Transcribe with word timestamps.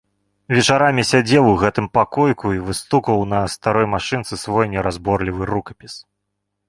Вечарамі 0.57 1.03
сядзеў 1.09 1.43
у 1.49 1.51
гэтым 1.63 1.89
пакоіку 1.99 2.47
і 2.55 2.61
выстукваў 2.69 3.19
на 3.37 3.43
старой 3.57 3.87
машынцы 3.95 4.33
свой 4.45 4.65
неразборлівы 4.73 5.41
рукапіс. 5.55 5.93